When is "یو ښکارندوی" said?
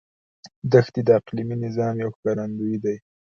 2.03-2.75